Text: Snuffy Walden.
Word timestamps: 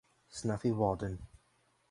Snuffy 0.29 0.71
Walden. 0.71 1.19